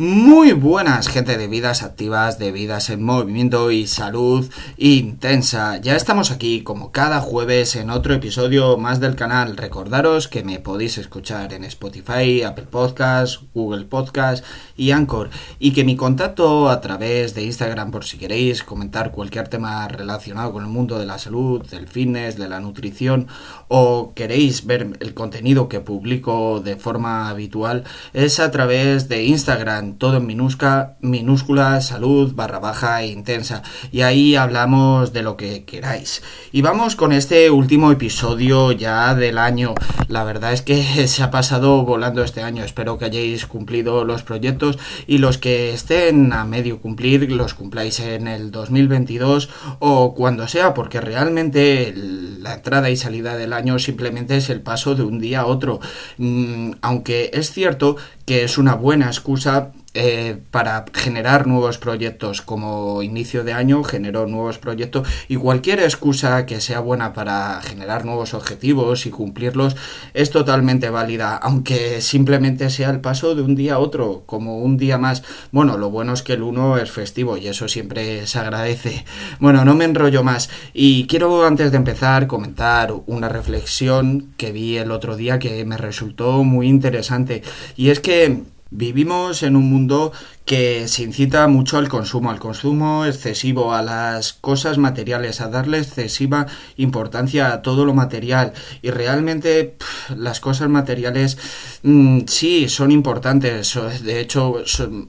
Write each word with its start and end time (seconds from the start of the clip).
Muy 0.00 0.52
buenas, 0.52 1.08
gente 1.08 1.36
de 1.36 1.48
vidas 1.48 1.82
activas, 1.82 2.38
de 2.38 2.52
vidas 2.52 2.88
en 2.88 3.02
movimiento 3.02 3.72
y 3.72 3.88
salud 3.88 4.48
intensa. 4.76 5.78
Ya 5.78 5.96
estamos 5.96 6.30
aquí 6.30 6.62
como 6.62 6.92
cada 6.92 7.20
jueves 7.20 7.74
en 7.74 7.90
otro 7.90 8.14
episodio 8.14 8.76
más 8.76 9.00
del 9.00 9.16
canal. 9.16 9.56
Recordaros 9.56 10.28
que 10.28 10.44
me 10.44 10.60
podéis 10.60 10.98
escuchar 10.98 11.52
en 11.52 11.64
Spotify, 11.64 12.44
Apple 12.44 12.68
Podcasts, 12.70 13.40
Google 13.52 13.86
Podcasts 13.86 14.46
y 14.76 14.92
Anchor. 14.92 15.30
Y 15.58 15.72
que 15.72 15.82
mi 15.82 15.96
contacto 15.96 16.68
a 16.68 16.80
través 16.80 17.34
de 17.34 17.42
Instagram 17.42 17.90
por 17.90 18.04
si 18.04 18.18
queréis 18.18 18.62
comentar 18.62 19.10
cualquier 19.10 19.48
tema 19.48 19.88
relacionado 19.88 20.52
con 20.52 20.62
el 20.62 20.70
mundo 20.70 21.00
de 21.00 21.06
la 21.06 21.18
salud, 21.18 21.66
del 21.66 21.88
fitness, 21.88 22.38
de 22.38 22.48
la 22.48 22.60
nutrición 22.60 23.26
o 23.66 24.12
queréis 24.14 24.64
ver 24.64 24.96
el 25.00 25.14
contenido 25.14 25.68
que 25.68 25.80
publico 25.80 26.60
de 26.60 26.76
forma 26.76 27.28
habitual 27.28 27.82
es 28.12 28.38
a 28.38 28.52
través 28.52 29.08
de 29.08 29.24
Instagram 29.24 29.87
todo 29.94 30.18
en 30.18 30.26
minúscula, 30.26 30.96
minúscula, 31.00 31.80
salud, 31.80 32.34
barra 32.34 32.58
baja 32.58 33.02
e 33.02 33.08
intensa. 33.08 33.62
Y 33.92 34.02
ahí 34.02 34.36
hablamos 34.36 35.12
de 35.12 35.22
lo 35.22 35.36
que 35.36 35.64
queráis. 35.64 36.22
Y 36.52 36.62
vamos 36.62 36.96
con 36.96 37.12
este 37.12 37.50
último 37.50 37.90
episodio 37.92 38.72
ya 38.72 39.14
del 39.14 39.38
año. 39.38 39.74
La 40.08 40.24
verdad 40.24 40.52
es 40.52 40.62
que 40.62 40.82
se 41.08 41.22
ha 41.22 41.30
pasado 41.30 41.84
volando 41.84 42.22
este 42.22 42.42
año. 42.42 42.64
Espero 42.64 42.98
que 42.98 43.06
hayáis 43.06 43.46
cumplido 43.46 44.04
los 44.04 44.22
proyectos 44.22 44.78
y 45.06 45.18
los 45.18 45.38
que 45.38 45.72
estén 45.72 46.32
a 46.32 46.44
medio 46.44 46.80
cumplir 46.80 47.30
los 47.32 47.54
cumpláis 47.54 48.00
en 48.00 48.28
el 48.28 48.50
2022 48.50 49.48
o 49.78 50.14
cuando 50.14 50.48
sea, 50.48 50.74
porque 50.74 51.00
realmente 51.00 51.92
la 51.94 52.54
entrada 52.54 52.90
y 52.90 52.96
salida 52.96 53.36
del 53.36 53.52
año 53.52 53.78
simplemente 53.78 54.36
es 54.36 54.50
el 54.50 54.60
paso 54.60 54.94
de 54.94 55.02
un 55.02 55.20
día 55.20 55.40
a 55.40 55.46
otro. 55.46 55.80
Mm, 56.18 56.72
aunque 56.82 57.30
es 57.32 57.52
cierto 57.52 57.96
que 58.26 58.44
es 58.44 58.58
una 58.58 58.74
buena 58.74 59.06
excusa 59.06 59.72
eh, 59.94 60.36
para 60.50 60.84
generar 60.92 61.46
nuevos 61.46 61.78
proyectos 61.78 62.42
como 62.42 63.02
inicio 63.02 63.42
de 63.42 63.54
año 63.54 63.82
generó 63.82 64.26
nuevos 64.26 64.58
proyectos 64.58 65.08
y 65.28 65.36
cualquier 65.36 65.80
excusa 65.80 66.44
que 66.44 66.60
sea 66.60 66.80
buena 66.80 67.14
para 67.14 67.62
generar 67.62 68.04
nuevos 68.04 68.34
objetivos 68.34 69.06
y 69.06 69.10
cumplirlos 69.10 69.76
es 70.12 70.30
totalmente 70.30 70.90
válida 70.90 71.36
aunque 71.36 72.02
simplemente 72.02 72.68
sea 72.68 72.90
el 72.90 73.00
paso 73.00 73.34
de 73.34 73.40
un 73.40 73.54
día 73.54 73.74
a 73.74 73.78
otro 73.78 74.24
como 74.26 74.58
un 74.58 74.76
día 74.76 74.98
más. 74.98 75.22
Bueno 75.52 75.78
lo 75.78 75.90
bueno 75.90 76.12
es 76.12 76.22
que 76.22 76.34
el 76.34 76.42
uno 76.42 76.76
es 76.76 76.90
festivo 76.90 77.38
y 77.38 77.48
eso 77.48 77.66
siempre 77.66 78.26
se 78.26 78.38
agradece. 78.38 79.06
Bueno 79.40 79.64
no 79.64 79.74
me 79.74 79.86
enrollo 79.86 80.22
más 80.22 80.50
y 80.74 81.06
quiero 81.06 81.46
antes 81.46 81.70
de 81.70 81.78
empezar 81.78 82.26
comentar 82.26 82.92
una 83.06 83.30
reflexión 83.30 84.34
que 84.36 84.52
vi 84.52 84.76
el 84.76 84.90
otro 84.90 85.16
día 85.16 85.38
que 85.38 85.64
me 85.64 85.78
resultó 85.78 86.44
muy 86.44 86.68
interesante 86.68 87.42
y 87.74 87.88
es 87.88 88.00
que 88.00 88.44
Vivimos 88.70 89.42
en 89.42 89.56
un 89.56 89.70
mundo 89.70 90.12
que 90.44 90.88
se 90.88 91.02
incita 91.02 91.48
mucho 91.48 91.78
al 91.78 91.88
consumo, 91.88 92.30
al 92.30 92.38
consumo 92.38 93.06
excesivo, 93.06 93.72
a 93.72 93.82
las 93.82 94.34
cosas 94.34 94.76
materiales, 94.76 95.40
a 95.40 95.48
darle 95.48 95.78
excesiva 95.78 96.46
importancia 96.76 97.52
a 97.52 97.62
todo 97.62 97.86
lo 97.86 97.94
material. 97.94 98.52
Y 98.82 98.90
realmente 98.90 99.76
las 100.14 100.40
cosas 100.40 100.68
materiales 100.68 101.38
mm, 101.82 102.20
sí 102.26 102.68
son 102.68 102.90
importantes. 102.90 103.78
De 104.02 104.20
hecho, 104.20 104.62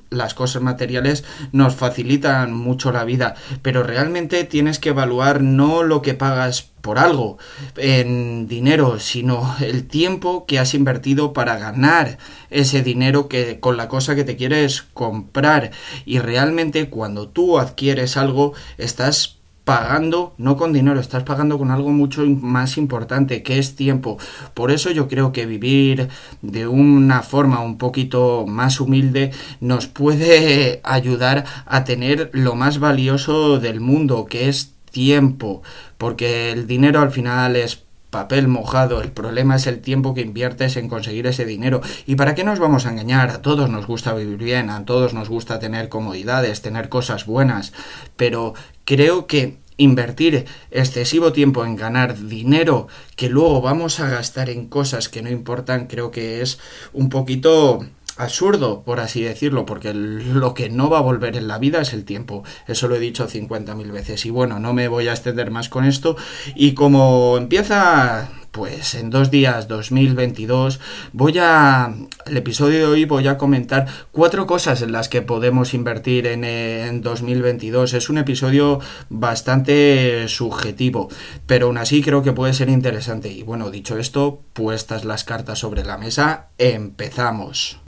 las 0.09 0.33
cosas 0.33 0.61
materiales 0.61 1.25
nos 1.51 1.75
facilitan 1.75 2.53
mucho 2.53 2.93
la 2.93 3.03
vida. 3.03 3.35
Pero 3.61 3.83
realmente 3.83 4.45
tienes 4.45 4.79
que 4.79 4.89
evaluar 4.89 5.41
no 5.41 5.83
lo 5.83 6.01
que 6.01 6.13
pagas 6.13 6.69
por 6.81 6.99
algo 6.99 7.37
en 7.77 8.47
dinero, 8.47 8.99
sino 8.99 9.55
el 9.59 9.87
tiempo 9.87 10.45
que 10.45 10.59
has 10.59 10.73
invertido 10.73 11.33
para 11.33 11.57
ganar 11.57 12.17
ese 12.49 12.81
dinero 12.81 13.27
que 13.27 13.59
con 13.59 13.77
la 13.77 13.87
cosa 13.87 14.15
que 14.15 14.23
te 14.23 14.35
quieres 14.35 14.83
comprar 14.93 15.71
y 16.05 16.19
realmente 16.19 16.89
cuando 16.89 17.29
tú 17.29 17.59
adquieres 17.59 18.17
algo 18.17 18.53
estás 18.77 19.39
pagando 19.69 20.33
no 20.39 20.57
con 20.57 20.73
dinero, 20.73 20.99
estás 20.99 21.21
pagando 21.21 21.59
con 21.59 21.69
algo 21.69 21.91
mucho 21.91 22.25
más 22.25 22.75
importante 22.75 23.43
que 23.43 23.59
es 23.59 23.75
tiempo. 23.75 24.17
Por 24.55 24.71
eso 24.71 24.89
yo 24.89 25.07
creo 25.07 25.31
que 25.31 25.45
vivir 25.45 26.09
de 26.41 26.65
una 26.65 27.21
forma 27.21 27.59
un 27.59 27.77
poquito 27.77 28.45
más 28.47 28.81
humilde 28.81 29.29
nos 29.61 29.85
puede 29.85 30.81
ayudar 30.83 31.45
a 31.67 31.83
tener 31.83 32.31
lo 32.33 32.55
más 32.55 32.79
valioso 32.79 33.59
del 33.59 33.79
mundo, 33.79 34.25
que 34.25 34.49
es 34.49 34.73
tiempo, 34.91 35.61
porque 35.97 36.51
el 36.51 36.67
dinero 36.67 37.01
al 37.01 37.11
final 37.11 37.55
es 37.55 37.83
papel 38.09 38.47
mojado. 38.47 39.01
El 39.01 39.11
problema 39.11 39.55
es 39.55 39.67
el 39.67 39.79
tiempo 39.79 40.13
que 40.13 40.21
inviertes 40.21 40.77
en 40.77 40.89
conseguir 40.89 41.27
ese 41.27 41.45
dinero. 41.45 41.81
¿Y 42.05 42.15
para 42.15 42.35
qué 42.35 42.43
nos 42.43 42.59
vamos 42.59 42.85
a 42.85 42.91
engañar? 42.91 43.29
A 43.29 43.41
todos 43.41 43.69
nos 43.69 43.87
gusta 43.87 44.13
vivir 44.13 44.37
bien, 44.37 44.69
a 44.69 44.85
todos 44.85 45.13
nos 45.13 45.29
gusta 45.29 45.59
tener 45.59 45.89
comodidades, 45.89 46.61
tener 46.61 46.89
cosas 46.89 47.25
buenas, 47.25 47.73
pero 48.15 48.53
creo 48.85 49.27
que 49.27 49.57
invertir 49.77 50.45
excesivo 50.71 51.31
tiempo 51.31 51.65
en 51.65 51.77
ganar 51.77 52.17
dinero 52.17 52.87
que 53.15 53.29
luego 53.29 53.61
vamos 53.61 54.01
a 54.01 54.09
gastar 54.09 54.49
en 54.49 54.67
cosas 54.67 55.07
que 55.07 55.21
no 55.21 55.29
importan, 55.29 55.87
creo 55.87 56.11
que 56.11 56.41
es 56.41 56.59
un 56.91 57.09
poquito 57.09 57.85
absurdo, 58.19 58.83
por 58.83 58.99
así 58.99 59.21
decirlo, 59.21 59.65
porque 59.65 59.93
lo 59.93 60.53
que 60.53 60.69
no 60.69 60.89
va 60.89 60.99
a 60.99 61.01
volver 61.01 61.35
en 61.37 61.47
la 61.47 61.57
vida 61.57 61.81
es 61.81 61.93
el 61.93 62.05
tiempo. 62.05 62.43
Eso 62.67 62.87
lo 62.87 62.95
he 62.95 62.99
dicho 62.99 63.27
50.000 63.27 63.91
veces. 63.91 64.25
Y 64.25 64.29
bueno, 64.29 64.59
no 64.59 64.73
me 64.73 64.87
voy 64.87 65.07
a 65.07 65.11
extender 65.11 65.51
más 65.51 65.69
con 65.69 65.85
esto. 65.85 66.17
Y 66.53 66.73
como 66.73 67.37
empieza 67.37 68.29
pues 68.51 68.95
en 68.95 69.11
dos 69.11 69.29
días 69.29 69.67
2022 69.67 70.79
voy 71.13 71.37
a 71.37 71.93
el 72.25 72.37
episodio 72.37 72.79
de 72.79 72.85
hoy 72.85 73.05
voy 73.05 73.27
a 73.27 73.37
comentar 73.37 73.85
cuatro 74.11 74.47
cosas 74.47 74.81
en 74.81 74.91
las 74.91 75.07
que 75.07 75.21
podemos 75.21 75.75
invertir 75.75 76.25
en, 76.25 76.43
en 76.43 77.01
2022 77.01 77.93
es 77.93 78.09
un 78.09 78.17
episodio 78.17 78.79
bastante 79.09 80.27
subjetivo 80.27 81.09
pero 81.45 81.67
aún 81.67 81.77
así 81.77 82.01
creo 82.01 82.23
que 82.23 82.33
puede 82.33 82.53
ser 82.53 82.69
interesante 82.69 83.31
y 83.31 83.43
bueno 83.43 83.69
dicho 83.69 83.99
esto 83.99 84.41
puestas 84.53 85.05
las 85.05 85.23
cartas 85.23 85.59
sobre 85.59 85.85
la 85.85 85.99
mesa 85.99 86.47
empezamos 86.57 87.79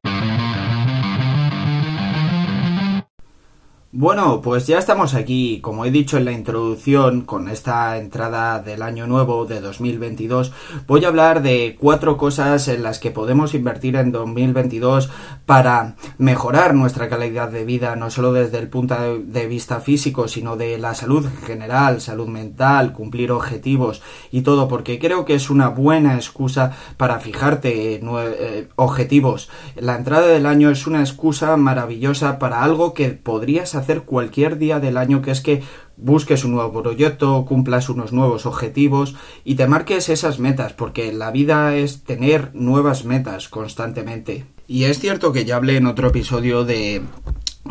Bueno, 3.94 4.40
pues 4.42 4.68
ya 4.68 4.80
estamos 4.80 5.16
aquí, 5.16 5.60
como 5.60 5.84
he 5.84 5.92
dicho 5.92 6.16
en 6.16 6.24
la 6.24 6.32
introducción, 6.32 7.24
con 7.24 7.50
esta 7.50 7.98
entrada 7.98 8.60
del 8.60 8.84
año 8.84 9.06
nuevo 9.06 9.46
de 9.46 9.60
2022, 9.60 10.54
voy 10.88 11.04
a 11.04 11.10
hablar 11.10 11.42
de 11.42 11.76
cuatro 11.78 12.16
cosas 12.16 12.70
en 12.70 12.84
las 12.84 13.00
que 13.00 13.12
podemos 13.12 13.54
invertir 13.54 13.98
en 13.98 14.14
2022 14.14 15.10
para 15.46 15.98
mejorar 16.18 16.74
nuestra 16.74 17.10
calidad 17.10 17.50
de 17.50 17.66
vida, 17.66 17.98
no 17.98 18.10
solo 18.10 18.32
desde 18.32 18.60
el 18.60 18.70
punto 18.70 18.96
de 19.18 19.48
vista 19.48 19.82
físico, 19.82 20.30
sino 20.30 20.56
de 20.56 20.78
la 20.78 20.96
salud 20.96 21.28
general, 21.46 22.00
salud 22.00 22.30
mental, 22.30 22.94
cumplir 22.94 23.34
objetivos 23.34 24.02
y 24.32 24.44
todo, 24.44 24.70
porque 24.70 25.00
creo 25.00 25.26
que 25.26 25.36
es 25.36 25.50
una 25.50 25.68
buena 25.68 26.16
excusa 26.16 26.72
para 26.96 27.20
fijarte 27.20 27.96
eh, 27.96 28.70
objetivos. 28.78 29.50
La 29.76 29.98
entrada 29.98 30.28
del 30.28 30.46
año 30.46 30.70
es 30.70 30.88
una 30.88 31.02
excusa 31.02 31.58
maravillosa 31.58 32.40
para 32.40 32.64
algo 32.64 32.94
que 32.94 33.10
podrías 33.10 33.81
cualquier 34.06 34.58
día 34.58 34.80
del 34.80 34.98
año, 34.98 35.22
que 35.22 35.32
es 35.32 35.42
que 35.42 35.64
busques 35.98 36.44
un 36.44 36.52
nuevo 36.52 36.82
proyecto, 36.82 37.46
cumplas 37.46 37.90
unos 37.90 38.12
nuevos 38.12 38.46
objetivos 38.46 39.16
y 39.44 39.56
te 39.56 39.68
marques 39.68 40.10
esas 40.10 40.40
metas, 40.40 40.74
porque 40.74 41.14
la 41.14 41.32
vida 41.32 41.76
es 41.76 42.04
tener 42.04 42.52
nuevas 42.54 43.06
metas 43.06 43.50
constantemente. 43.50 44.46
Y 44.68 44.86
es 44.86 45.00
cierto 45.00 45.34
que 45.34 45.46
ya 45.46 45.58
hablé 45.58 45.78
en 45.78 45.86
otro 45.88 46.08
episodio 46.08 46.64
de 46.64 47.02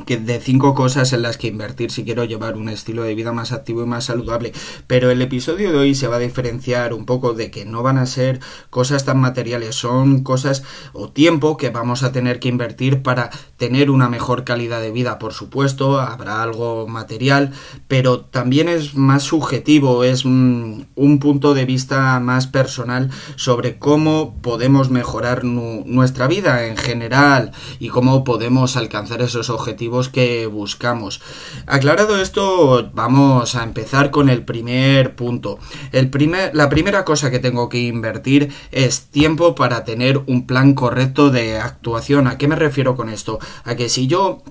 que 0.07 0.19
de 0.19 0.41
cinco 0.41 0.75
cosas 0.75 1.13
en 1.13 1.23
las 1.23 1.37
que 1.37 1.49
invertir 1.49 1.91
si 1.91 2.05
quiero 2.05 2.25
llevar 2.25 2.57
un 2.57 2.69
estilo 2.69 3.03
de 3.03 3.15
vida 3.15 3.33
más 3.33 3.51
activo 3.51 3.83
y 3.83 3.87
más 3.87 4.05
saludable. 4.05 4.53
Pero 4.87 5.11
el 5.11 5.21
episodio 5.21 5.73
de 5.73 5.79
hoy 5.79 5.95
se 5.97 6.07
va 6.07 6.17
a 6.17 6.21
diferenciar 6.21 6.95
un 6.95 7.07
poco 7.07 7.35
de 7.35 7.51
que 7.51 7.65
no 7.65 7.83
van 7.83 7.99
a 7.99 8.07
ser 8.07 8.41
cosas 8.71 9.05
tan 9.05 9.19
materiales, 9.19 9.75
son 9.75 10.23
cosas 10.23 10.63
o 10.93 11.11
tiempo 11.11 11.57
que 11.57 11.71
vamos 11.71 12.05
a 12.05 12.13
tener 12.13 12.39
que 12.39 12.49
invertir 12.49 13.03
para 13.03 13.31
tener 13.57 13.91
una 13.91 14.09
mejor 14.09 14.45
calidad 14.45 14.81
de 14.81 14.93
vida. 14.93 15.19
Por 15.19 15.33
supuesto, 15.33 16.01
habrá 16.01 16.43
algo 16.43 16.87
material, 16.87 17.53
pero 17.89 18.21
también 18.21 18.69
es 18.69 18.95
más 18.95 19.25
subjetivo, 19.25 20.05
es 20.05 20.25
mm, 20.25 20.83
un 20.95 21.19
punto 21.19 21.53
de 21.53 21.65
vista 21.65 22.21
más 22.21 22.47
personal 22.47 23.11
sobre 23.35 23.79
cómo 23.79 24.37
podemos 24.41 24.91
mejorar 24.91 25.45
nuestra 25.45 26.29
vida 26.29 26.67
en 26.67 26.77
general 26.77 27.51
y 27.81 27.89
cómo 27.89 28.23
podemos 28.23 28.77
alcanzar 28.77 29.21
esos 29.21 29.51
objetivos 29.51 29.80
que 30.13 30.47
buscamos. 30.47 31.23
Aclarado 31.67 32.21
esto, 32.21 32.91
vamos 32.93 33.55
a 33.55 33.63
empezar 33.63 34.11
con 34.11 34.29
el 34.29 34.45
primer 34.45 35.17
punto. 35.17 35.59
El 35.93 36.11
primer, 36.11 36.55
la 36.55 36.69
primera 36.69 37.05
cosa 37.07 37.31
que 37.31 37.39
tengo 37.39 37.71
que 37.71 37.79
invertir 37.79 38.53
es 38.73 39.07
tiempo 39.07 39.55
para 39.55 39.85
tener 39.85 40.19
un 40.27 40.47
plan 40.47 40.75
correcto 40.75 41.31
de 41.31 41.59
actuación. 41.59 42.27
¿A 42.27 42.37
qué 42.37 42.47
me 42.47 42.57
refiero 42.57 42.95
con 42.95 43.09
esto? 43.09 43.39
A 43.65 43.75
que 43.75 43.89
si 43.89 44.07
yo 44.07 44.43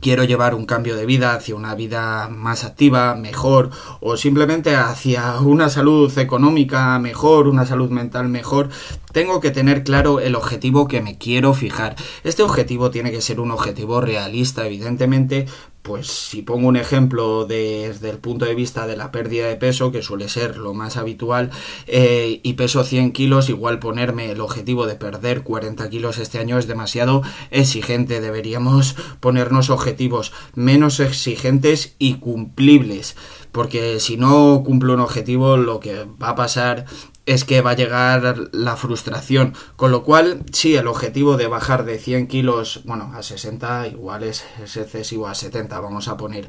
quiero 0.00 0.24
llevar 0.24 0.54
un 0.54 0.66
cambio 0.66 0.96
de 0.96 1.06
vida 1.06 1.34
hacia 1.34 1.54
una 1.54 1.74
vida 1.74 2.28
más 2.28 2.64
activa, 2.64 3.14
mejor, 3.14 3.70
o 4.00 4.16
simplemente 4.16 4.74
hacia 4.74 5.38
una 5.40 5.68
salud 5.68 6.16
económica 6.18 6.98
mejor, 6.98 7.48
una 7.48 7.66
salud 7.66 7.90
mental 7.90 8.28
mejor, 8.28 8.70
tengo 9.12 9.40
que 9.40 9.50
tener 9.50 9.84
claro 9.84 10.20
el 10.20 10.34
objetivo 10.34 10.88
que 10.88 11.00
me 11.00 11.18
quiero 11.18 11.54
fijar. 11.54 11.96
Este 12.24 12.42
objetivo 12.42 12.90
tiene 12.90 13.10
que 13.10 13.20
ser 13.20 13.40
un 13.40 13.50
objetivo 13.50 14.00
realista, 14.00 14.66
evidentemente, 14.66 15.46
pues 15.82 16.06
si 16.06 16.42
pongo 16.42 16.68
un 16.68 16.76
ejemplo 16.76 17.44
desde 17.44 18.08
el 18.08 18.18
punto 18.18 18.44
de 18.44 18.54
vista 18.54 18.86
de 18.86 18.96
la 18.96 19.10
pérdida 19.10 19.48
de 19.48 19.56
peso, 19.56 19.90
que 19.90 20.00
suele 20.00 20.28
ser 20.28 20.56
lo 20.56 20.74
más 20.74 20.96
habitual, 20.96 21.50
eh, 21.88 22.40
y 22.42 22.52
peso 22.52 22.84
100 22.84 23.12
kilos, 23.12 23.48
igual 23.48 23.80
ponerme 23.80 24.30
el 24.30 24.40
objetivo 24.40 24.86
de 24.86 24.94
perder 24.94 25.42
40 25.42 25.90
kilos 25.90 26.18
este 26.18 26.38
año 26.38 26.56
es 26.56 26.68
demasiado 26.68 27.22
exigente. 27.50 28.20
Deberíamos 28.20 28.94
ponernos 29.18 29.70
objetivos 29.70 30.32
menos 30.54 31.00
exigentes 31.00 31.96
y 31.98 32.14
cumplibles. 32.14 33.16
Porque 33.50 34.00
si 34.00 34.16
no 34.16 34.62
cumplo 34.64 34.94
un 34.94 35.00
objetivo, 35.00 35.56
lo 35.56 35.80
que 35.80 36.06
va 36.22 36.30
a 36.30 36.36
pasar 36.36 36.86
es 37.24 37.44
que 37.44 37.60
va 37.60 37.70
a 37.70 37.76
llegar 37.76 38.50
la 38.52 38.76
frustración. 38.76 39.54
Con 39.76 39.90
lo 39.90 40.02
cual, 40.02 40.44
sí, 40.52 40.74
el 40.74 40.88
objetivo 40.88 41.36
de 41.36 41.46
bajar 41.46 41.84
de 41.84 41.98
100 41.98 42.26
kilos, 42.26 42.82
bueno, 42.84 43.12
a 43.14 43.22
60 43.22 43.88
igual 43.88 44.24
es, 44.24 44.44
excesivo, 44.58 45.28
a 45.28 45.34
70 45.34 45.78
vamos 45.80 46.08
a 46.08 46.16
poner, 46.16 46.48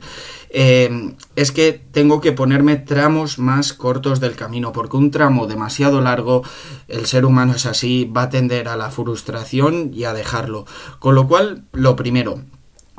eh, 0.49 1.15
es 1.35 1.51
que 1.51 1.73
tengo 1.73 2.21
que 2.21 2.31
ponerme 2.31 2.77
tramos 2.77 3.37
más 3.37 3.73
cortos 3.73 4.19
del 4.19 4.35
camino, 4.35 4.71
porque 4.71 4.97
un 4.97 5.11
tramo 5.11 5.47
demasiado 5.47 6.01
largo, 6.01 6.43
el 6.87 7.05
ser 7.05 7.25
humano 7.25 7.53
es 7.53 7.65
así, 7.65 8.05
va 8.05 8.23
a 8.23 8.29
tender 8.29 8.67
a 8.67 8.77
la 8.77 8.89
frustración 8.89 9.91
y 9.93 10.05
a 10.05 10.13
dejarlo. 10.13 10.65
Con 10.99 11.15
lo 11.15 11.27
cual, 11.27 11.65
lo 11.71 11.95
primero, 11.95 12.41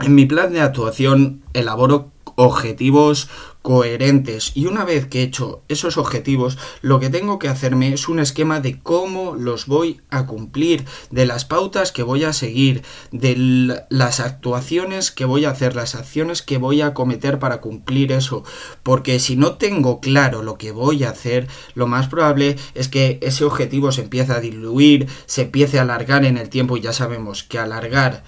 en 0.00 0.14
mi 0.14 0.26
plan 0.26 0.52
de 0.52 0.60
actuación 0.60 1.42
elaboro 1.52 2.13
objetivos 2.36 3.28
coherentes. 3.64 4.52
Y 4.54 4.66
una 4.66 4.84
vez 4.84 5.06
que 5.06 5.20
he 5.20 5.22
hecho 5.22 5.62
esos 5.68 5.96
objetivos 5.96 6.58
lo 6.82 7.00
que 7.00 7.08
tengo 7.08 7.38
que 7.38 7.48
hacerme 7.48 7.94
es 7.94 8.10
un 8.10 8.18
esquema 8.18 8.60
de 8.60 8.78
cómo 8.78 9.36
los 9.36 9.66
voy 9.66 10.02
a 10.10 10.26
cumplir 10.26 10.84
de 11.10 11.24
las 11.24 11.46
pautas 11.46 11.90
que 11.90 12.02
voy 12.02 12.24
a 12.24 12.34
seguir 12.34 12.82
de 13.10 13.82
las 13.88 14.20
actuaciones 14.20 15.10
que 15.10 15.24
voy 15.24 15.46
a 15.46 15.50
hacer 15.50 15.74
las 15.76 15.94
acciones 15.94 16.42
que 16.42 16.58
voy 16.58 16.82
a 16.82 16.92
cometer 16.92 17.38
para 17.38 17.62
cumplir 17.62 18.12
eso. 18.12 18.44
Porque 18.82 19.18
si 19.18 19.34
no 19.34 19.54
tengo 19.54 19.98
claro 19.98 20.42
lo 20.42 20.58
que 20.58 20.70
voy 20.70 21.04
a 21.04 21.10
hacer 21.10 21.48
lo 21.74 21.86
más 21.86 22.08
probable 22.08 22.56
es 22.74 22.88
que 22.88 23.18
ese 23.22 23.44
objetivo 23.44 23.92
se 23.92 24.02
empiece 24.02 24.32
a 24.32 24.40
diluir 24.40 25.08
se 25.24 25.42
empiece 25.42 25.78
a 25.78 25.82
alargar 25.82 26.26
en 26.26 26.36
el 26.36 26.50
tiempo. 26.50 26.76
Y 26.76 26.82
ya 26.82 26.92
sabemos 26.92 27.44
que 27.44 27.58
alargar 27.58 28.24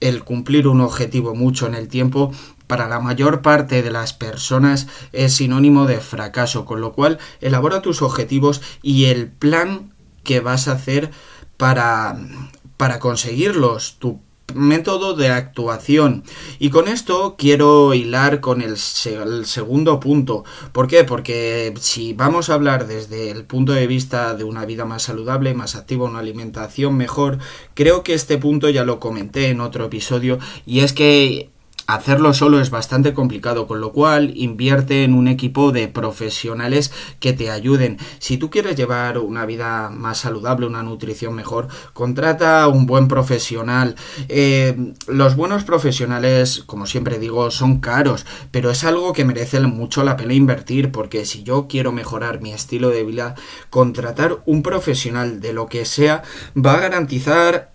el 0.00 0.24
cumplir 0.24 0.66
un 0.66 0.80
objetivo 0.80 1.34
mucho 1.34 1.66
en 1.66 1.74
el 1.74 1.88
tiempo 1.88 2.32
para 2.66 2.88
la 2.88 3.00
mayor 3.00 3.42
parte 3.42 3.82
de 3.82 3.90
las 3.90 4.12
personas 4.12 4.86
es 5.12 5.34
sinónimo 5.34 5.86
de 5.86 5.98
fracaso, 5.98 6.64
con 6.64 6.80
lo 6.80 6.92
cual 6.92 7.18
elabora 7.40 7.82
tus 7.82 8.00
objetivos 8.02 8.62
y 8.82 9.06
el 9.06 9.28
plan 9.28 9.92
que 10.22 10.40
vas 10.40 10.68
a 10.68 10.72
hacer 10.72 11.10
para, 11.56 12.16
para 12.76 12.98
conseguirlos, 12.98 13.96
tu 13.98 14.20
método 14.54 15.14
de 15.14 15.28
actuación. 15.28 16.24
Y 16.58 16.70
con 16.70 16.88
esto 16.88 17.36
quiero 17.38 17.94
hilar 17.94 18.40
con 18.40 18.62
el, 18.62 18.76
segundo 18.76 20.00
punto. 20.00 20.44
¿Por 20.72 20.86
qué? 20.86 21.04
Porque 21.04 21.74
si 21.80 22.12
vamos 22.12 22.50
a 22.50 22.54
hablar 22.54 22.86
desde 22.86 23.30
el 23.30 23.44
punto 23.44 23.72
de 23.72 23.86
vista 23.86 24.34
de 24.34 24.44
una 24.44 24.64
vida 24.64 24.84
más 24.84 25.02
saludable, 25.02 25.54
más 25.54 25.76
activa, 25.76 26.08
una 26.08 26.18
alimentación 26.20 26.96
mejor, 26.96 27.38
creo 27.74 28.02
que 28.02 28.14
este 28.14 28.38
punto 28.38 28.68
ya 28.68 28.84
lo 28.84 29.00
comenté 29.00 29.48
en 29.48 29.60
otro 29.60 29.86
episodio 29.86 30.38
y 30.66 30.80
es 30.80 30.92
que 30.92 31.50
Hacerlo 31.90 32.32
solo 32.34 32.60
es 32.60 32.70
bastante 32.70 33.12
complicado, 33.14 33.66
con 33.66 33.80
lo 33.80 33.90
cual 33.90 34.30
invierte 34.36 35.02
en 35.02 35.12
un 35.12 35.26
equipo 35.26 35.72
de 35.72 35.88
profesionales 35.88 36.92
que 37.18 37.32
te 37.32 37.50
ayuden. 37.50 37.98
Si 38.20 38.36
tú 38.36 38.48
quieres 38.48 38.76
llevar 38.76 39.18
una 39.18 39.44
vida 39.44 39.90
más 39.90 40.18
saludable, 40.18 40.68
una 40.68 40.84
nutrición 40.84 41.34
mejor, 41.34 41.66
contrata 41.92 42.62
a 42.62 42.68
un 42.68 42.86
buen 42.86 43.08
profesional. 43.08 43.96
Eh, 44.28 44.94
los 45.08 45.34
buenos 45.34 45.64
profesionales, 45.64 46.62
como 46.64 46.86
siempre 46.86 47.18
digo, 47.18 47.50
son 47.50 47.80
caros, 47.80 48.24
pero 48.52 48.70
es 48.70 48.84
algo 48.84 49.12
que 49.12 49.24
merece 49.24 49.58
mucho 49.58 50.04
la 50.04 50.16
pena 50.16 50.34
invertir, 50.34 50.92
porque 50.92 51.24
si 51.24 51.42
yo 51.42 51.66
quiero 51.68 51.90
mejorar 51.90 52.40
mi 52.40 52.52
estilo 52.52 52.90
de 52.90 53.02
vida, 53.02 53.34
contratar 53.68 54.44
un 54.46 54.62
profesional 54.62 55.40
de 55.40 55.52
lo 55.52 55.66
que 55.66 55.84
sea 55.84 56.22
va 56.56 56.74
a 56.74 56.80
garantizar 56.80 57.69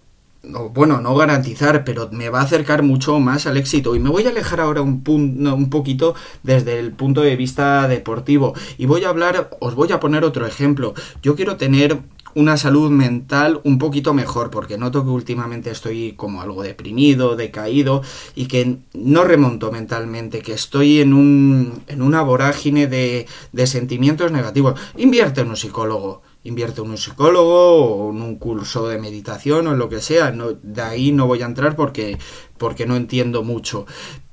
bueno, 0.74 1.02
no 1.02 1.16
garantizar, 1.16 1.84
pero 1.84 2.10
me 2.12 2.30
va 2.30 2.40
a 2.40 2.44
acercar 2.44 2.84
mucho 2.84 3.20
más 3.20 3.46
al 3.48 3.58
éxito. 3.58 3.96
Y 3.96 4.00
me 4.00 4.10
voy 4.10 4.26
a 4.26 4.30
alejar 4.30 4.60
ahora 4.60 4.82
un, 4.82 5.04
un 5.08 5.70
poquito 5.70 6.16
desde 6.44 6.80
el 6.80 6.92
punto 6.92 7.22
de 7.22 7.36
vista 7.36 7.88
deportivo. 7.88 8.54
Y 8.78 8.86
voy 8.86 9.04
a 9.04 9.10
hablar, 9.10 9.50
os 9.60 9.76
voy 9.76 9.92
a 9.92 10.00
poner 10.00 10.24
otro 10.24 10.46
ejemplo. 10.46 10.94
Yo 11.22 11.36
quiero 11.36 11.58
tener 11.58 12.00
una 12.36 12.58
salud 12.58 12.92
mental 12.92 13.62
un 13.64 13.78
poquito 13.80 14.14
mejor, 14.14 14.52
porque 14.52 14.78
noto 14.78 15.04
que 15.04 15.10
últimamente 15.10 15.72
estoy 15.72 16.14
como 16.18 16.42
algo 16.42 16.64
deprimido, 16.64 17.38
decaído, 17.38 18.02
y 18.36 18.48
que 18.48 18.78
no 18.94 19.24
remonto 19.24 19.72
mentalmente, 19.72 20.42
que 20.42 20.54
estoy 20.54 21.00
en, 21.00 21.14
un, 21.14 21.82
en 21.88 22.02
una 22.02 22.22
vorágine 22.22 22.88
de, 22.88 23.26
de 23.54 23.68
sentimientos 23.68 24.32
negativos. 24.34 24.78
Invierte 24.98 25.42
en 25.42 25.50
un 25.50 25.56
psicólogo 25.56 26.22
invierte 26.46 26.82
en 26.82 26.92
un 26.92 26.98
psicólogo 26.98 27.86
o 27.86 28.12
en 28.12 28.22
un 28.22 28.38
curso 28.38 28.88
de 28.88 29.00
meditación 29.00 29.68
o 29.68 29.72
en 29.74 29.80
lo 29.80 29.90
que 29.90 30.00
sea. 30.00 30.32
No, 30.32 30.54
de 30.54 30.82
ahí 30.82 31.12
no 31.12 31.28
voy 31.28 31.42
a 31.42 31.46
entrar 31.46 31.76
porque 31.76 32.18
porque 32.58 32.86
no 32.86 32.96
entiendo 32.96 33.44
mucho. 33.44 33.86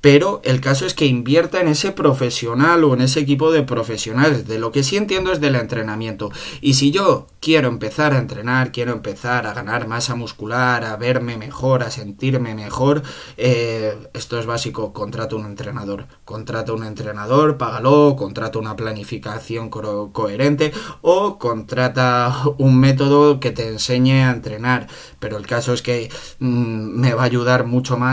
Pero 0.03 0.41
el 0.43 0.59
caso 0.59 0.85
es 0.85 0.93
que 0.93 1.05
invierta 1.05 1.61
en 1.61 1.69
ese 1.69 1.93
profesional 1.93 2.83
o 2.83 2.93
en 2.93 2.99
ese 2.99 3.21
equipo 3.21 3.53
de 3.53 3.63
profesionales. 3.63 4.45
De 4.45 4.59
lo 4.59 4.73
que 4.73 4.83
sí 4.83 4.97
entiendo 4.97 5.31
es 5.31 5.39
del 5.39 5.55
entrenamiento. 5.55 6.29
Y 6.59 6.73
si 6.73 6.91
yo 6.91 7.27
quiero 7.39 7.69
empezar 7.69 8.13
a 8.13 8.17
entrenar, 8.17 8.73
quiero 8.73 8.91
empezar 8.91 9.47
a 9.47 9.53
ganar 9.53 9.87
masa 9.87 10.15
muscular, 10.15 10.83
a 10.83 10.97
verme 10.97 11.37
mejor, 11.37 11.83
a 11.83 11.89
sentirme 11.89 12.53
mejor, 12.53 13.01
eh, 13.37 13.95
esto 14.13 14.37
es 14.37 14.45
básico. 14.45 14.91
Contrato 14.91 15.37
un 15.37 15.45
entrenador. 15.45 16.07
Contrata 16.25 16.73
un 16.73 16.83
entrenador, 16.83 17.57
págalo, 17.57 18.17
contrata 18.17 18.59
una 18.59 18.75
planificación 18.75 19.69
co 19.69 20.11
coherente 20.11 20.73
o 21.01 21.39
contrata 21.39 22.43
un 22.57 22.77
método 22.77 23.39
que 23.39 23.51
te 23.51 23.69
enseñe 23.69 24.25
a 24.25 24.31
entrenar. 24.31 24.87
Pero 25.19 25.37
el 25.37 25.47
caso 25.47 25.71
es 25.71 25.81
que 25.81 26.09
mmm, 26.39 26.99
me 26.99 27.13
va 27.13 27.21
a 27.21 27.25
ayudar 27.25 27.65
mucho 27.65 27.95
más 27.95 28.12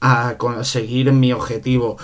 a 0.00 0.36
conseguir 0.38 1.12
mi 1.12 1.32
objetivo. 1.32 1.96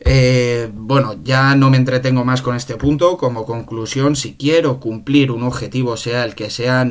Eh, 0.00 0.70
bueno, 0.72 1.16
ya 1.22 1.54
no 1.54 1.70
me 1.70 1.76
entretengo 1.76 2.24
más 2.24 2.42
con 2.42 2.56
este 2.56 2.76
punto. 2.76 3.16
Como 3.16 3.46
conclusión, 3.46 4.16
si 4.16 4.34
quiero 4.34 4.80
cumplir 4.80 5.30
un 5.30 5.42
objetivo, 5.42 5.96
sea 5.96 6.24
el 6.24 6.34
que 6.34 6.50
sea, 6.50 6.86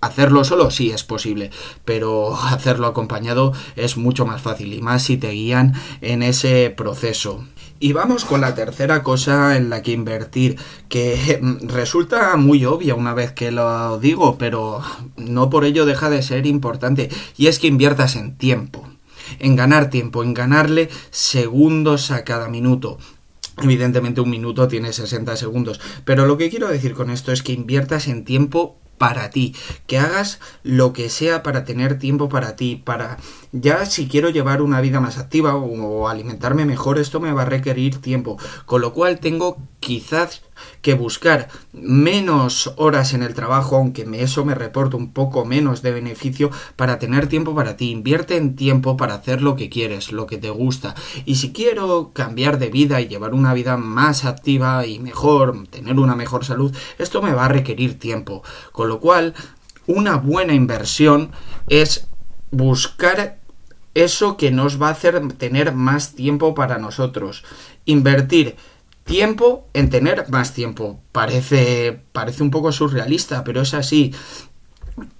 hacerlo 0.00 0.44
solo 0.44 0.70
sí 0.70 0.90
es 0.90 1.04
posible, 1.04 1.50
pero 1.84 2.36
hacerlo 2.46 2.86
acompañado 2.86 3.52
es 3.76 3.96
mucho 3.96 4.26
más 4.26 4.42
fácil 4.42 4.72
y 4.72 4.82
más 4.82 5.02
si 5.02 5.16
te 5.16 5.30
guían 5.30 5.74
en 6.00 6.22
ese 6.22 6.70
proceso. 6.70 7.44
Y 7.80 7.92
vamos 7.92 8.24
con 8.24 8.40
la 8.40 8.54
tercera 8.54 9.02
cosa 9.02 9.56
en 9.56 9.68
la 9.68 9.82
que 9.82 9.92
invertir, 9.92 10.56
que 10.88 11.40
resulta 11.62 12.36
muy 12.36 12.64
obvia 12.64 12.94
una 12.94 13.14
vez 13.14 13.32
que 13.32 13.50
lo 13.50 13.98
digo, 13.98 14.38
pero 14.38 14.80
no 15.16 15.50
por 15.50 15.64
ello 15.64 15.84
deja 15.84 16.08
de 16.10 16.22
ser 16.22 16.46
importante, 16.46 17.10
y 17.36 17.48
es 17.48 17.58
que 17.58 17.66
inviertas 17.66 18.16
en 18.16 18.36
tiempo 18.36 18.93
en 19.38 19.56
ganar 19.56 19.90
tiempo, 19.90 20.22
en 20.22 20.34
ganarle 20.34 20.88
segundos 21.10 22.10
a 22.10 22.24
cada 22.24 22.48
minuto. 22.48 22.98
Evidentemente 23.62 24.20
un 24.20 24.30
minuto 24.30 24.66
tiene 24.66 24.92
60 24.92 25.36
segundos, 25.36 25.80
pero 26.04 26.26
lo 26.26 26.36
que 26.36 26.50
quiero 26.50 26.68
decir 26.68 26.94
con 26.94 27.10
esto 27.10 27.30
es 27.30 27.42
que 27.42 27.52
inviertas 27.52 28.08
en 28.08 28.24
tiempo 28.24 28.78
para 28.98 29.30
ti, 29.30 29.54
que 29.86 29.98
hagas 29.98 30.40
lo 30.62 30.92
que 30.92 31.08
sea 31.08 31.42
para 31.42 31.64
tener 31.64 31.98
tiempo 31.98 32.28
para 32.28 32.56
ti, 32.56 32.80
para 32.84 33.18
ya 33.56 33.86
si 33.86 34.08
quiero 34.08 34.30
llevar 34.30 34.62
una 34.62 34.80
vida 34.80 34.98
más 34.98 35.16
activa 35.16 35.54
o, 35.54 36.08
alimentarme 36.08 36.64
mejor, 36.64 36.98
esto 36.98 37.20
me 37.20 37.32
va 37.32 37.42
a 37.42 37.44
requerir 37.44 37.98
tiempo, 38.00 38.36
con 38.66 38.80
lo 38.80 38.92
cual 38.92 39.20
tengo 39.20 39.58
quizás 39.78 40.42
que 40.82 40.94
buscar 40.94 41.48
menos 41.72 42.74
horas 42.76 43.14
en 43.14 43.22
el 43.22 43.32
trabajo, 43.32 43.76
aunque 43.76 44.04
eso 44.14 44.44
me 44.44 44.56
reporte 44.56 44.96
un 44.96 45.12
poco 45.12 45.44
menos 45.44 45.82
de 45.82 45.92
beneficio, 45.92 46.50
para 46.74 46.98
tener 46.98 47.28
tiempo 47.28 47.54
para 47.54 47.76
ti. 47.76 47.92
Invierte 47.92 48.36
en 48.36 48.56
tiempo 48.56 48.96
para 48.96 49.14
hacer 49.14 49.40
lo 49.40 49.54
que 49.54 49.68
quieres, 49.68 50.10
lo 50.10 50.26
que 50.26 50.38
te 50.38 50.50
gusta. 50.50 50.96
Y 51.24 51.36
si 51.36 51.52
quiero 51.52 52.10
cambiar 52.12 52.58
de 52.58 52.70
vida 52.70 53.00
y 53.00 53.06
llevar 53.06 53.34
una 53.34 53.54
vida 53.54 53.76
más 53.76 54.24
activa 54.24 54.84
y 54.84 54.98
mejor, 54.98 55.68
tener 55.68 56.00
una 56.00 56.16
mejor 56.16 56.44
salud, 56.44 56.74
esto 56.98 57.22
me 57.22 57.34
va 57.34 57.44
a 57.44 57.48
requerir 57.48 58.00
tiempo. 58.00 58.42
Con 58.72 58.88
lo 58.88 58.98
cual, 58.98 59.34
una 59.86 60.16
buena 60.16 60.54
inversión 60.54 61.30
es 61.68 62.08
buscar 62.50 63.43
eso 63.94 64.36
que 64.36 64.50
nos 64.50 64.80
va 64.80 64.88
a 64.88 64.92
hacer 64.92 65.20
tener 65.34 65.72
más 65.72 66.14
tiempo 66.14 66.54
para 66.54 66.78
nosotros. 66.78 67.44
Invertir 67.84 68.56
tiempo 69.04 69.68
en 69.72 69.90
tener 69.90 70.28
más 70.30 70.52
tiempo. 70.52 71.00
Parece, 71.12 72.00
parece 72.12 72.42
un 72.42 72.50
poco 72.50 72.72
surrealista, 72.72 73.44
pero 73.44 73.62
es 73.62 73.74
así. 73.74 74.12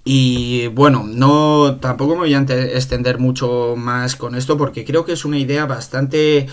Y 0.05 0.67
bueno, 0.67 1.03
no 1.05 1.77
tampoco 1.81 2.13
me 2.13 2.21
voy 2.21 2.33
a 2.33 2.39
extender 2.39 3.19
mucho 3.19 3.73
más 3.75 4.15
con 4.15 4.35
esto 4.35 4.55
porque 4.57 4.85
creo 4.85 5.03
que 5.03 5.13
es 5.13 5.25
una 5.25 5.39
idea 5.39 5.65
bastante 5.65 6.47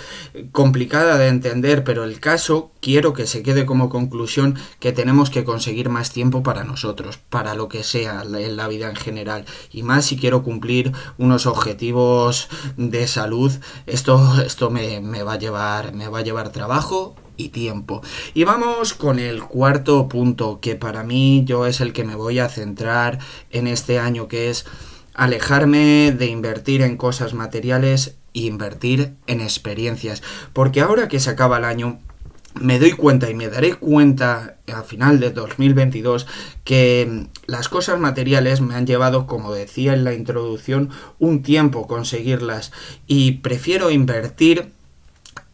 complicada 0.51 1.19
de 1.19 1.29
entender, 1.29 1.85
pero 1.85 2.03
el 2.05 2.19
caso 2.19 2.73
quiero 2.81 3.13
que 3.13 3.27
se 3.27 3.43
quede 3.43 3.67
como 3.67 3.91
conclusión 3.91 4.59
que 4.81 4.93
tenemos 4.93 5.31
que 5.31 5.45
conseguir 5.45 5.89
más 5.89 6.13
tiempo 6.13 6.43
para 6.43 6.65
nosotros, 6.65 7.19
para 7.19 7.55
lo 7.55 7.69
que 7.69 7.85
sea 7.85 8.23
en 8.23 8.57
la 8.57 8.69
vida 8.69 8.89
en 8.89 8.97
general. 8.97 9.45
Y 9.71 9.83
más 9.83 10.07
si 10.07 10.17
quiero 10.17 10.43
cumplir 10.43 10.93
unos 11.19 11.47
objetivos 11.47 12.49
de 12.77 13.07
salud, 13.07 13.53
esto 13.87 14.41
esto 14.45 14.71
me, 14.71 15.01
me 15.01 15.23
va 15.23 15.35
a 15.35 15.39
llevar 15.39 15.95
me 15.95 16.09
va 16.09 16.21
a 16.21 16.23
llevar 16.23 16.51
trabajo 16.51 17.15
tiempo. 17.49 18.03
Y 18.35 18.45
vamos 18.45 18.95
con 18.95 19.19
el 19.19 19.43
cuarto 19.43 20.09
punto, 20.09 20.61
que 20.61 20.77
para 20.77 21.03
mí 21.03 21.45
yo 21.47 21.67
es 21.67 21.81
el 21.81 21.93
que 21.93 22.05
me 22.05 22.15
voy 22.15 22.39
a 22.39 22.49
centrar 22.49 23.19
en 23.51 23.67
este 23.67 23.99
año, 23.99 24.29
que 24.29 24.51
es 24.51 24.67
alejarme 25.15 26.13
de 26.13 26.27
invertir 26.27 26.83
en 26.83 26.97
cosas 26.97 27.35
materiales 27.35 28.17
e 28.35 28.41
invertir 28.41 29.15
en 29.27 29.41
experiencias. 29.41 30.23
Porque 30.53 30.81
ahora 30.81 31.09
que 31.09 31.21
se 31.21 31.31
acaba 31.31 31.59
el 31.59 31.65
año, 31.65 32.01
me 32.61 32.79
doy 32.79 32.93
cuenta 32.93 33.31
y 33.31 33.35
me 33.35 33.49
daré 33.49 33.75
cuenta 33.75 34.57
a 34.73 34.83
final 34.83 35.21
de 35.21 35.31
2022 35.31 36.27
que 36.65 37.27
las 37.47 37.69
cosas 37.69 37.99
materiales 37.99 38.61
me 38.61 38.75
han 38.75 38.87
llevado, 38.87 39.27
como 39.27 39.53
decía 39.53 39.95
en 39.95 40.05
la 40.05 40.15
introducción, 40.15 40.91
un 41.19 41.43
tiempo 41.43 41.87
conseguirlas 41.87 42.73
y 43.07 43.33
prefiero 43.33 43.91
invertir 43.91 44.73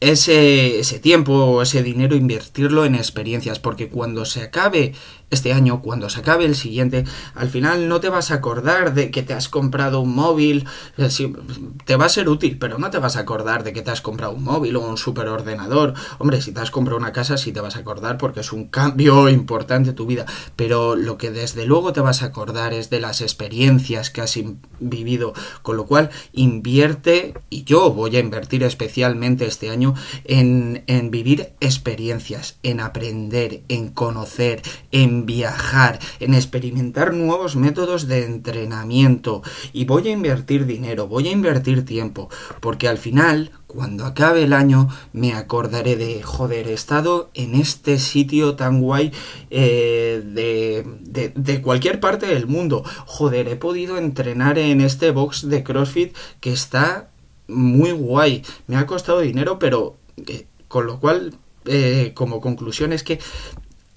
ese, 0.00 0.78
ese 0.78 0.99
tiempo 0.99 1.33
o 1.33 1.62
ese 1.62 1.83
dinero 1.83 2.14
invertirlo 2.17 2.85
en 2.85 2.95
experiencias, 2.95 3.59
porque 3.59 3.88
cuando 3.88 4.25
se 4.25 4.43
acabe 4.43 4.95
este 5.30 5.52
año, 5.52 5.82
cuando 5.82 6.08
se 6.08 6.20
acabe 6.20 6.44
el 6.44 6.54
siguiente, 6.54 7.04
al 7.35 7.49
final 7.49 7.88
no 7.88 8.00
te 8.00 8.08
vas 8.08 8.30
a 8.30 8.35
acordar 8.35 8.94
de 8.94 9.11
que 9.11 9.23
te 9.23 9.35
has 9.35 9.49
comprado 9.49 10.00
un 10.00 10.14
móvil, 10.14 10.66
eh, 10.97 11.08
te 11.85 11.97
va 11.97 12.06
a 12.06 12.08
ser 12.08 12.28
útil, 12.28 12.58
pero 12.58 12.78
no 12.78 12.90
te 12.90 12.99
vas 12.99 13.16
a 13.16 13.20
acordar 13.20 13.62
de 13.62 13.73
que 13.73 13.82
te 13.82 13.90
has 13.90 14.00
comprado 14.00 14.32
un 14.32 14.44
móvil 14.44 14.76
o 14.76 14.88
un 14.88 14.97
superordenador. 14.97 15.94
Hombre, 16.18 16.40
si 16.40 16.52
te 16.52 16.61
has 16.61 16.70
comprado 16.70 16.99
una 16.99 17.12
casa 17.12 17.37
sí 17.37 17.52
te 17.52 17.61
vas 17.61 17.76
a 17.76 17.80
acordar 17.80 18.16
porque 18.16 18.40
es 18.40 18.52
un 18.52 18.68
cambio 18.68 19.28
importante 19.38 19.90
en 19.90 19.94
tu 19.94 20.06
vida, 20.06 20.25
pero 20.56 20.97
lo 20.97 21.18
que 21.18 21.30
desde 21.30 21.66
luego 21.66 21.92
te 21.92 22.00
vas 22.00 22.23
a 22.23 22.26
acordar 22.26 22.73
es 22.73 22.88
de 22.90 23.00
las 23.00 23.20
experiencias 23.20 24.11
que 24.11 24.23
has 24.23 24.38
vivido, 24.80 25.35
con 25.62 25.76
lo 25.76 25.87
cual 25.87 26.11
invierte, 26.32 27.35
y 27.50 27.64
yo 27.64 27.92
voy 27.92 28.16
a 28.16 28.20
invertir 28.20 28.62
especialmente 28.62 29.47
este 29.47 29.70
año, 29.70 29.94
en, 30.25 30.85
en 30.87 31.11
vivir 31.11 31.52
experiencias, 31.61 32.58
en 32.62 32.80
aprender, 32.80 33.62
en 33.68 33.88
conocer, 33.88 34.62
en 34.92 35.18
viajar, 35.27 35.99
en 36.21 36.35
experimentar 36.35 37.15
nuevos 37.15 37.57
métodos 37.57 38.09
de 38.09 38.25
entrenamiento 38.25 39.43
y 39.73 39.85
voy 39.85 40.09
a 40.09 40.13
invertir 40.13 40.67
dinero, 40.67 41.07
voy 41.09 41.29
a 41.29 41.33
invertir 41.33 41.85
tiempo, 41.85 42.29
porque 42.61 42.89
al 42.89 42.99
final, 42.99 43.53
cuando 43.67 44.07
acabe 44.07 44.45
el 44.45 44.53
año, 44.53 44.89
me 45.13 45.35
acordaré 45.35 45.97
de, 45.97 46.23
joder, 46.23 46.69
he 46.69 46.73
estado 46.73 47.31
en 47.35 47.55
este 47.55 47.99
sitio 47.99 48.57
tan 48.57 48.81
guay 48.81 49.13
eh, 49.51 50.23
de, 50.25 51.33
de, 51.35 51.63
cualquier 51.63 52.01
parte 52.01 52.27
del 52.27 52.47
mundo. 52.47 52.85
Joder, 53.07 53.49
he 53.49 53.57
podido 53.57 53.99
entrenar 53.99 54.59
en 54.59 54.81
este 54.81 55.11
box 55.11 55.49
de 55.49 55.63
CrossFit 55.63 56.17
que 56.41 56.53
está 56.53 57.11
muy 57.47 57.93
guay. 57.93 58.43
Me 58.67 58.77
ha 58.77 58.87
costado 58.87 59.21
dinero, 59.21 59.59
pero 59.59 59.97
eh, 60.27 60.47
con 60.69 60.87
lo 60.87 61.01
cual, 61.01 61.35
eh, 61.65 62.13
como 62.15 62.41
conclusión 62.41 62.93
es 62.93 63.03
que 63.03 63.19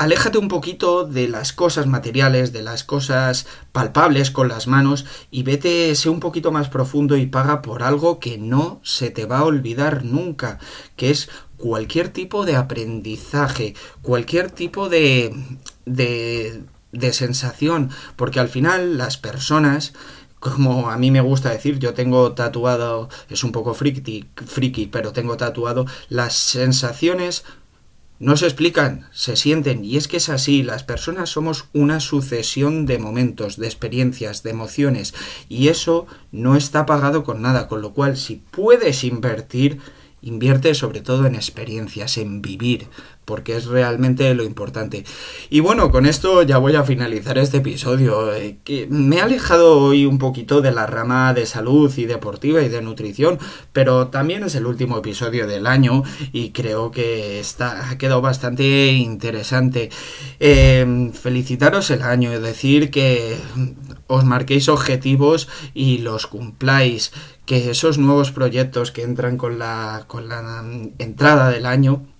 aléjate 0.01 0.39
un 0.39 0.47
poquito 0.47 1.05
de 1.05 1.27
las 1.27 1.53
cosas 1.53 1.85
materiales, 1.85 2.51
de 2.51 2.63
las 2.63 2.83
cosas 2.83 3.45
palpables 3.71 4.31
con 4.31 4.47
las 4.47 4.65
manos 4.65 5.05
y 5.29 5.43
vete, 5.43 5.93
sé 5.93 6.09
un 6.09 6.19
poquito 6.19 6.51
más 6.51 6.69
profundo 6.69 7.17
y 7.17 7.27
paga 7.27 7.61
por 7.61 7.83
algo 7.83 8.19
que 8.19 8.39
no 8.39 8.79
se 8.83 9.11
te 9.11 9.27
va 9.27 9.37
a 9.37 9.45
olvidar 9.45 10.03
nunca, 10.03 10.57
que 10.95 11.11
es 11.11 11.29
cualquier 11.55 12.09
tipo 12.09 12.45
de 12.45 12.55
aprendizaje, 12.55 13.75
cualquier 14.01 14.49
tipo 14.49 14.89
de, 14.89 15.35
de, 15.85 16.63
de 16.91 17.13
sensación, 17.13 17.91
porque 18.15 18.39
al 18.39 18.49
final 18.49 18.97
las 18.97 19.17
personas 19.17 19.93
como 20.39 20.89
a 20.89 20.97
mí 20.97 21.11
me 21.11 21.21
gusta 21.21 21.51
decir, 21.51 21.77
yo 21.77 21.93
tengo 21.93 22.31
tatuado, 22.33 23.09
es 23.29 23.43
un 23.43 23.51
poco 23.51 23.75
friki, 23.75 24.25
friki, 24.35 24.87
pero 24.87 25.13
tengo 25.13 25.37
tatuado 25.37 25.85
las 26.09 26.33
sensaciones 26.33 27.43
no 28.21 28.37
se 28.37 28.45
explican, 28.45 29.07
se 29.11 29.35
sienten, 29.35 29.83
y 29.83 29.97
es 29.97 30.07
que 30.07 30.17
es 30.17 30.29
así, 30.29 30.61
las 30.61 30.83
personas 30.83 31.31
somos 31.31 31.65
una 31.73 31.99
sucesión 31.99 32.85
de 32.85 32.99
momentos, 32.99 33.57
de 33.57 33.65
experiencias, 33.65 34.43
de 34.43 34.51
emociones, 34.51 35.15
y 35.49 35.69
eso 35.69 36.05
no 36.31 36.55
está 36.55 36.85
pagado 36.85 37.23
con 37.23 37.41
nada, 37.41 37.67
con 37.67 37.81
lo 37.81 37.93
cual 37.93 38.17
si 38.17 38.35
puedes 38.35 39.03
invertir, 39.03 39.79
invierte 40.21 40.75
sobre 40.75 41.01
todo 41.01 41.25
en 41.25 41.33
experiencias, 41.33 42.19
en 42.19 42.43
vivir, 42.43 42.89
porque 43.25 43.55
es 43.55 43.65
realmente 43.65 44.33
lo 44.33 44.43
importante. 44.43 45.05
Y 45.49 45.59
bueno, 45.59 45.91
con 45.91 46.05
esto 46.05 46.43
ya 46.43 46.57
voy 46.57 46.75
a 46.75 46.83
finalizar 46.83 47.37
este 47.37 47.57
episodio, 47.57 48.33
eh, 48.33 48.57
que 48.63 48.87
me 48.89 49.21
ha 49.21 49.25
alejado 49.25 49.79
hoy 49.79 50.05
un 50.05 50.17
poquito 50.17 50.61
de 50.61 50.71
la 50.71 50.87
rama 50.87 51.33
de 51.33 51.45
salud 51.45 51.91
y 51.97 52.05
deportiva 52.05 52.61
y 52.61 52.69
de 52.69 52.81
nutrición, 52.81 53.39
pero 53.73 54.07
también 54.07 54.43
es 54.43 54.55
el 54.55 54.65
último 54.65 54.97
episodio 54.97 55.47
del 55.47 55.67
año 55.67 56.03
y 56.31 56.51
creo 56.51 56.91
que 56.91 57.39
está, 57.39 57.89
ha 57.89 57.97
quedado 57.97 58.21
bastante 58.21 58.91
interesante. 58.91 59.89
Eh, 60.39 61.11
felicitaros 61.13 61.89
el 61.91 62.01
año, 62.01 62.31
es 62.31 62.41
decir, 62.41 62.91
que 62.91 63.37
os 64.07 64.25
marquéis 64.25 64.67
objetivos 64.67 65.47
y 65.73 65.99
los 65.99 66.27
cumpláis, 66.27 67.11
que 67.45 67.69
esos 67.69 67.97
nuevos 67.97 68.31
proyectos 68.31 68.91
que 68.91 69.03
entran 69.03 69.37
con 69.37 69.59
la, 69.59 70.05
con 70.07 70.27
la 70.27 70.63
entrada 70.97 71.49
del 71.49 71.65
año 71.65 72.10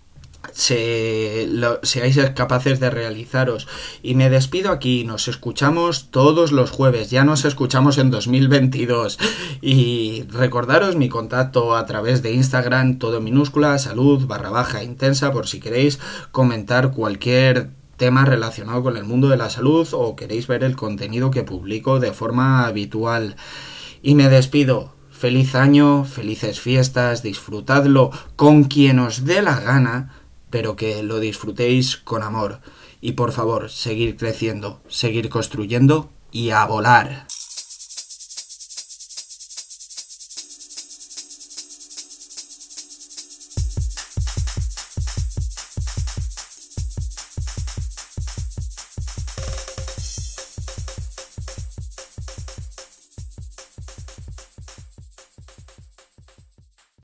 se, 0.52 1.48
seáis 1.84 2.20
capaces 2.36 2.80
de 2.80 2.90
realizaros. 2.90 3.68
Y 4.04 4.16
me 4.16 4.30
despido 4.30 4.72
aquí, 4.72 5.04
nos 5.04 5.28
escuchamos 5.28 6.10
todos 6.12 6.52
los 6.52 6.72
jueves, 6.72 7.10
ya 7.10 7.24
nos 7.24 7.46
escuchamos 7.46 7.98
en 7.98 8.12
2022. 8.12 9.20
Y 9.62 10.24
recordaros 10.30 10.96
mi 10.96 11.10
contacto 11.10 11.76
a 11.76 11.86
través 11.86 12.22
de 12.22 12.34
Instagram, 12.34 13.00
todo 13.00 13.22
minúscula, 13.22 13.78
salud 13.78 14.26
barra 14.28 14.50
baja 14.50 14.84
intensa, 14.84 15.32
por 15.32 15.48
si 15.48 15.60
queréis 15.60 16.00
comentar 16.32 16.92
cualquier 16.92 17.70
tema 17.98 18.26
relacionado 18.26 18.82
con 18.82 18.98
el 18.98 19.04
mundo 19.04 19.30
de 19.30 19.38
la 19.38 19.52
salud 19.52 19.88
o 19.92 20.16
queréis 20.16 20.48
ver 20.48 20.64
el 20.64 20.76
contenido 20.76 21.30
que 21.30 21.44
publico 21.44 22.00
de 22.00 22.12
forma 22.12 22.66
habitual. 22.66 23.36
Y 24.02 24.16
me 24.16 24.28
despido. 24.28 24.96
Feliz 25.12 25.54
año, 25.54 26.04
felices 26.04 26.60
fiestas, 26.60 27.22
disfrutadlo 27.22 28.10
con 28.36 28.64
quien 28.64 28.98
os 28.98 29.24
dé 29.24 29.44
la 29.44 29.60
gana 29.60 30.21
pero 30.52 30.76
que 30.76 31.02
lo 31.02 31.20
disfrutéis 31.20 31.98
con 31.98 32.22
amor. 32.22 32.60
Y 33.02 33.14
por 33.14 33.32
favor, 33.32 33.72
seguir 33.72 34.16
creciendo, 34.16 34.82
seguir 34.88 35.30
construyendo 35.30 36.12
y 36.32 36.52
a 36.52 36.66
volar. 36.66 37.31